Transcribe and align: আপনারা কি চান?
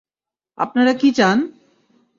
আপনারা 0.57 0.93
কি 0.93 1.09
চান? 1.11 1.37